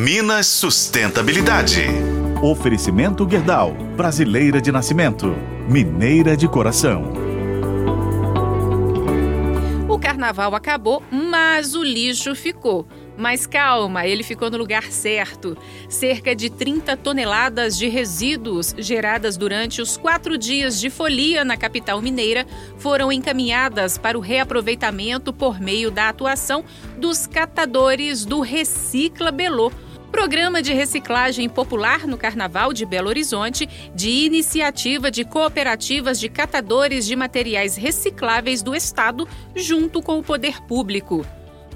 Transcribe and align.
Minas 0.00 0.46
Sustentabilidade. 0.46 1.82
Oferecimento 2.40 3.28
Gerdau, 3.28 3.74
brasileira 3.96 4.60
de 4.60 4.70
nascimento, 4.70 5.34
mineira 5.68 6.36
de 6.36 6.46
coração. 6.46 7.12
O 9.88 9.98
carnaval 9.98 10.54
acabou, 10.54 11.02
mas 11.10 11.74
o 11.74 11.82
lixo 11.82 12.32
ficou. 12.36 12.86
Mas 13.16 13.44
calma, 13.44 14.06
ele 14.06 14.22
ficou 14.22 14.48
no 14.48 14.56
lugar 14.56 14.84
certo. 14.84 15.58
Cerca 15.88 16.32
de 16.32 16.48
30 16.48 16.96
toneladas 16.96 17.76
de 17.76 17.88
resíduos 17.88 18.76
geradas 18.78 19.36
durante 19.36 19.82
os 19.82 19.96
quatro 19.96 20.38
dias 20.38 20.80
de 20.80 20.90
folia 20.90 21.44
na 21.44 21.56
capital 21.56 22.00
mineira 22.00 22.46
foram 22.76 23.10
encaminhadas 23.10 23.98
para 23.98 24.16
o 24.16 24.20
reaproveitamento 24.20 25.32
por 25.32 25.60
meio 25.60 25.90
da 25.90 26.08
atuação 26.08 26.64
dos 26.96 27.26
catadores 27.26 28.24
do 28.24 28.38
Recicla 28.38 29.32
Belô 29.32 29.72
Programa 30.10 30.62
de 30.62 30.72
reciclagem 30.72 31.48
popular 31.48 32.06
no 32.06 32.16
Carnaval 32.16 32.72
de 32.72 32.86
Belo 32.86 33.08
Horizonte, 33.08 33.68
de 33.94 34.10
iniciativa 34.10 35.10
de 35.10 35.24
cooperativas 35.24 36.18
de 36.18 36.28
catadores 36.28 37.06
de 37.06 37.14
materiais 37.14 37.76
recicláveis 37.76 38.62
do 38.62 38.74
Estado, 38.74 39.28
junto 39.54 40.00
com 40.02 40.18
o 40.18 40.22
poder 40.22 40.62
público. 40.62 41.24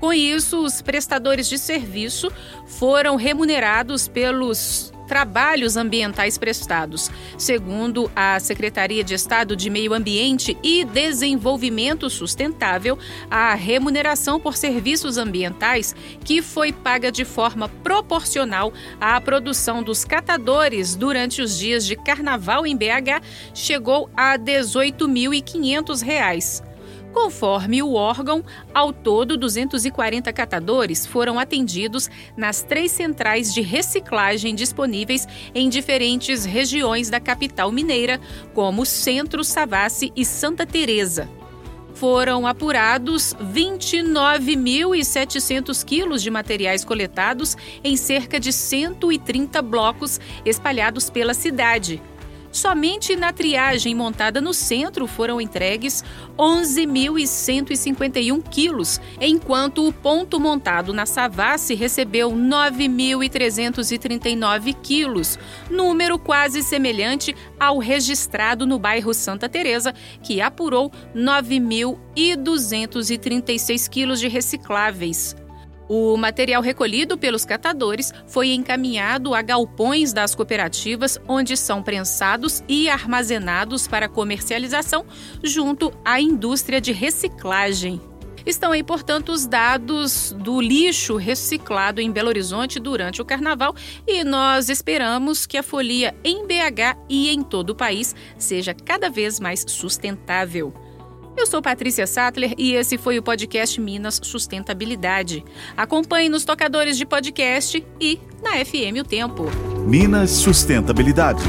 Com 0.00 0.12
isso, 0.12 0.62
os 0.62 0.82
prestadores 0.82 1.48
de 1.48 1.56
serviço 1.56 2.30
foram 2.66 3.16
remunerados 3.16 4.08
pelos 4.08 4.92
trabalhos 5.06 5.76
ambientais 5.76 6.36
prestados. 6.36 7.08
Segundo 7.38 8.10
a 8.14 8.38
Secretaria 8.40 9.04
de 9.04 9.14
Estado 9.14 9.56
de 9.56 9.70
Meio 9.70 9.94
Ambiente 9.94 10.58
e 10.62 10.84
Desenvolvimento 10.84 12.10
Sustentável, 12.10 12.98
a 13.30 13.54
remuneração 13.54 14.38
por 14.40 14.56
serviços 14.56 15.16
ambientais, 15.16 15.94
que 16.24 16.42
foi 16.42 16.72
paga 16.72 17.12
de 17.12 17.24
forma 17.24 17.68
proporcional 17.68 18.72
à 19.00 19.20
produção 19.20 19.80
dos 19.82 20.04
catadores 20.04 20.96
durante 20.96 21.40
os 21.40 21.58
dias 21.58 21.86
de 21.86 21.96
carnaval 21.96 22.66
em 22.66 22.76
BH, 22.76 23.22
chegou 23.54 24.10
a 24.16 24.32
R$ 24.32 24.38
18.500. 24.38 26.65
Conforme 27.16 27.82
o 27.82 27.94
órgão, 27.94 28.44
ao 28.74 28.92
todo 28.92 29.38
240 29.38 30.30
catadores 30.34 31.06
foram 31.06 31.38
atendidos 31.38 32.10
nas 32.36 32.62
três 32.62 32.92
centrais 32.92 33.54
de 33.54 33.62
reciclagem 33.62 34.54
disponíveis 34.54 35.26
em 35.54 35.70
diferentes 35.70 36.44
regiões 36.44 37.08
da 37.08 37.18
capital 37.18 37.72
mineira, 37.72 38.20
como 38.52 38.84
Centro, 38.84 39.42
Savassi 39.42 40.12
e 40.14 40.26
Santa 40.26 40.66
Teresa 40.66 41.26
foram 41.94 42.46
apurados 42.46 43.34
29.700 43.40 45.82
quilos 45.82 46.22
de 46.22 46.30
materiais 46.30 46.84
coletados 46.84 47.56
em 47.82 47.96
cerca 47.96 48.38
de 48.38 48.52
130 48.52 49.62
blocos 49.62 50.20
espalhados 50.44 51.08
pela 51.08 51.32
cidade. 51.32 52.02
Somente 52.56 53.14
na 53.14 53.32
triagem 53.34 53.94
montada 53.94 54.40
no 54.40 54.54
centro 54.54 55.06
foram 55.06 55.38
entregues 55.38 56.02
11.151 56.38 58.42
quilos, 58.48 58.98
enquanto 59.20 59.86
o 59.86 59.92
ponto 59.92 60.40
montado 60.40 60.94
na 60.94 61.04
Savassi 61.04 61.74
recebeu 61.74 62.32
9.339 62.32 64.74
quilos, 64.82 65.38
número 65.68 66.18
quase 66.18 66.62
semelhante 66.62 67.36
ao 67.60 67.76
registrado 67.76 68.66
no 68.66 68.78
bairro 68.78 69.12
Santa 69.12 69.50
Teresa, 69.50 69.92
que 70.22 70.40
apurou 70.40 70.90
9.236 71.14 73.86
quilos 73.86 74.18
de 74.18 74.28
recicláveis. 74.28 75.36
O 75.88 76.16
material 76.16 76.60
recolhido 76.62 77.16
pelos 77.16 77.44
catadores 77.44 78.12
foi 78.26 78.52
encaminhado 78.52 79.34
a 79.34 79.42
galpões 79.42 80.12
das 80.12 80.34
cooperativas, 80.34 81.18
onde 81.28 81.56
são 81.56 81.82
prensados 81.82 82.62
e 82.68 82.88
armazenados 82.88 83.86
para 83.86 84.08
comercialização 84.08 85.06
junto 85.42 85.92
à 86.04 86.20
indústria 86.20 86.80
de 86.80 86.92
reciclagem. 86.92 88.00
Estão 88.44 88.70
aí, 88.70 88.82
portanto, 88.82 89.30
os 89.30 89.44
dados 89.44 90.30
do 90.38 90.60
lixo 90.60 91.16
reciclado 91.16 92.00
em 92.00 92.12
Belo 92.12 92.28
Horizonte 92.28 92.78
durante 92.78 93.20
o 93.20 93.24
carnaval 93.24 93.74
e 94.06 94.22
nós 94.22 94.68
esperamos 94.68 95.46
que 95.46 95.56
a 95.56 95.64
folia 95.64 96.14
em 96.22 96.46
BH 96.46 96.96
e 97.08 97.28
em 97.30 97.42
todo 97.42 97.70
o 97.70 97.74
país 97.74 98.14
seja 98.38 98.72
cada 98.72 99.10
vez 99.10 99.40
mais 99.40 99.64
sustentável. 99.66 100.72
Eu 101.36 101.46
sou 101.46 101.60
Patrícia 101.60 102.06
Sattler 102.06 102.54
e 102.56 102.72
esse 102.72 102.96
foi 102.96 103.18
o 103.18 103.22
podcast 103.22 103.78
Minas 103.78 104.18
Sustentabilidade. 104.22 105.44
Acompanhe 105.76 106.30
nos 106.30 106.44
tocadores 106.44 106.96
de 106.96 107.04
podcast 107.04 107.84
e 108.00 108.18
na 108.42 108.64
FM 108.64 109.00
O 109.00 109.04
Tempo. 109.04 109.44
Minas 109.86 110.30
Sustentabilidade. 110.30 111.42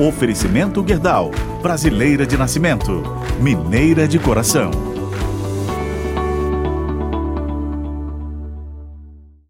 Oferecimento 0.00 0.84
Gerdau, 0.86 1.30
brasileira 1.62 2.26
de 2.26 2.36
nascimento, 2.36 3.02
mineira 3.40 4.08
de 4.08 4.18
coração. 4.18 4.85